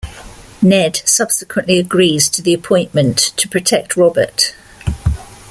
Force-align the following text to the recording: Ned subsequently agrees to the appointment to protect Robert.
Ned 0.63 0.99
subsequently 1.05 1.77
agrees 1.77 2.27
to 2.29 2.41
the 2.41 2.55
appointment 2.55 3.19
to 3.37 3.47
protect 3.47 3.95
Robert. 3.95 4.55